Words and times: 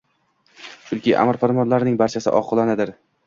chunki 0.85 1.13
amr 1.25 1.39
farmonlarimning 1.45 2.01
barchasi 2.01 2.35
oqilonadir. 2.41 2.95